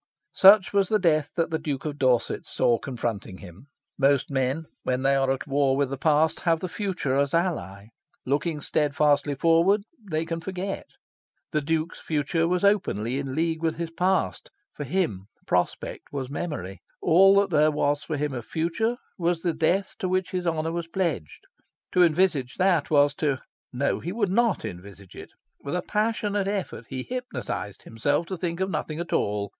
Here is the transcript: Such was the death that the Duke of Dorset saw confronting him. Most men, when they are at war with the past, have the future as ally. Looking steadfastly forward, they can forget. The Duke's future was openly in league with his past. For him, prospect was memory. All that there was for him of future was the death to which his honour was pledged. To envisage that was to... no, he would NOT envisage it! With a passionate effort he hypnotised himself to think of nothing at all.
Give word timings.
Such 0.33 0.73
was 0.73 0.89
the 0.89 0.97
death 0.97 1.29
that 1.35 1.51
the 1.51 1.59
Duke 1.59 1.85
of 1.85 1.99
Dorset 1.99 2.43
saw 2.47 2.79
confronting 2.79 3.37
him. 3.37 3.67
Most 3.99 4.31
men, 4.31 4.65
when 4.81 5.03
they 5.03 5.13
are 5.13 5.29
at 5.29 5.45
war 5.45 5.77
with 5.77 5.91
the 5.91 5.95
past, 5.99 6.39
have 6.39 6.59
the 6.59 6.67
future 6.67 7.15
as 7.17 7.35
ally. 7.35 7.89
Looking 8.25 8.61
steadfastly 8.61 9.35
forward, 9.35 9.83
they 10.03 10.25
can 10.25 10.39
forget. 10.39 10.87
The 11.51 11.61
Duke's 11.61 11.99
future 12.01 12.47
was 12.47 12.63
openly 12.63 13.19
in 13.19 13.35
league 13.35 13.61
with 13.61 13.75
his 13.75 13.91
past. 13.91 14.49
For 14.73 14.85
him, 14.85 15.27
prospect 15.45 16.11
was 16.11 16.31
memory. 16.31 16.81
All 16.99 17.39
that 17.39 17.51
there 17.51 17.69
was 17.69 18.03
for 18.03 18.17
him 18.17 18.33
of 18.33 18.43
future 18.47 18.97
was 19.19 19.43
the 19.43 19.53
death 19.53 19.93
to 19.99 20.09
which 20.09 20.31
his 20.31 20.47
honour 20.47 20.71
was 20.71 20.87
pledged. 20.87 21.43
To 21.91 22.01
envisage 22.01 22.55
that 22.55 22.89
was 22.89 23.13
to... 23.17 23.39
no, 23.71 23.99
he 23.99 24.11
would 24.11 24.31
NOT 24.31 24.65
envisage 24.65 25.13
it! 25.15 25.31
With 25.61 25.75
a 25.75 25.83
passionate 25.83 26.47
effort 26.47 26.87
he 26.89 27.03
hypnotised 27.03 27.83
himself 27.83 28.25
to 28.25 28.37
think 28.37 28.59
of 28.59 28.71
nothing 28.71 28.99
at 28.99 29.13
all. 29.13 29.49